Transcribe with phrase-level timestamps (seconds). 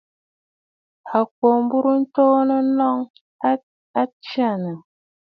[1.17, 2.97] À kwǒ mburə ntoonə nnɔŋ,
[3.99, 4.77] a tsyânə̀!